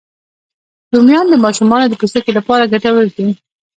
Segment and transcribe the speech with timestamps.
[0.93, 3.27] رومیان د ماشومانو د پوستکي لپاره ګټور دي